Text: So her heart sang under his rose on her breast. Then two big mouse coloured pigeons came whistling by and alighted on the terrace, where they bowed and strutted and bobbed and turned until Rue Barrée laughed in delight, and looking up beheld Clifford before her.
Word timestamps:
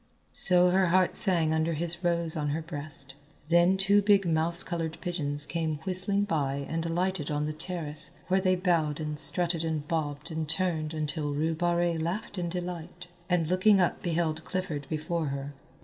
So 0.33 0.71
her 0.71 0.87
heart 0.87 1.15
sang 1.15 1.53
under 1.53 1.73
his 1.73 2.03
rose 2.03 2.35
on 2.35 2.49
her 2.49 2.61
breast. 2.63 3.13
Then 3.49 3.77
two 3.77 4.01
big 4.01 4.25
mouse 4.25 4.63
coloured 4.63 4.99
pigeons 4.99 5.45
came 5.45 5.77
whistling 5.85 6.23
by 6.23 6.65
and 6.67 6.83
alighted 6.87 7.29
on 7.29 7.45
the 7.45 7.53
terrace, 7.53 8.09
where 8.27 8.41
they 8.41 8.55
bowed 8.55 8.99
and 8.99 9.19
strutted 9.19 9.63
and 9.63 9.87
bobbed 9.87 10.31
and 10.31 10.49
turned 10.49 10.95
until 10.95 11.35
Rue 11.35 11.53
Barrée 11.53 12.01
laughed 12.01 12.39
in 12.39 12.49
delight, 12.49 13.09
and 13.29 13.45
looking 13.45 13.79
up 13.79 14.01
beheld 14.01 14.43
Clifford 14.43 14.87
before 14.89 15.27
her. 15.27 15.53